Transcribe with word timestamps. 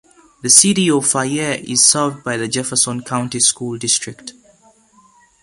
The 0.41 0.49
City 0.49 0.89
of 0.89 1.05
Fayette 1.05 1.63
is 1.65 1.85
served 1.85 2.23
by 2.23 2.35
the 2.35 2.47
Jefferson 2.47 3.03
County 3.03 3.39
School 3.39 3.77
District. 3.77 4.33